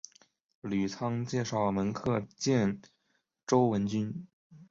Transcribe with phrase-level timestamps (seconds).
[0.61, 2.81] 吕仓介绍门客见
[3.45, 4.25] 周文君。